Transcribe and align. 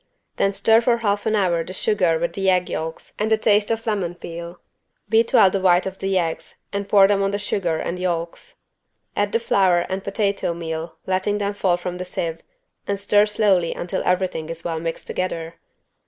Then 0.37 0.51
stir 0.51 0.81
for 0.81 0.97
half 0.97 1.27
an 1.27 1.35
hour 1.35 1.63
the 1.63 1.73
sugar 1.73 2.17
with 2.17 2.33
the 2.33 2.49
egg 2.49 2.71
yolks 2.71 3.13
and 3.19 3.29
the 3.31 3.37
taste 3.37 3.69
of 3.69 3.85
lemon 3.85 4.15
peel. 4.15 4.59
Beat 5.09 5.31
well 5.31 5.51
the 5.51 5.59
white 5.61 5.85
of 5.85 5.99
the 5.99 6.17
eggs 6.17 6.55
and 6.73 6.89
pour 6.89 7.07
them 7.07 7.21
on 7.21 7.29
the 7.29 7.37
sugar 7.37 7.77
and 7.77 7.99
yolks. 7.99 8.55
Add 9.15 9.31
the 9.31 9.37
flour 9.37 9.81
and 9.81 10.03
potato 10.03 10.55
meal 10.55 10.95
letting 11.05 11.37
them 11.37 11.53
fall 11.53 11.77
from 11.77 11.97
a 11.99 12.03
sieve 12.05 12.41
and 12.87 12.99
stir 12.99 13.27
slowly 13.27 13.75
until 13.75 14.01
everything 14.03 14.49
is 14.49 14.63
well 14.63 14.79
mixed 14.79 15.05
together. 15.05 15.57